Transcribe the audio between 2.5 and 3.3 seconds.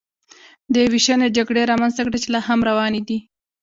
روانې دي